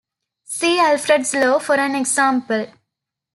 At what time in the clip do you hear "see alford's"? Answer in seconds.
0.45-1.31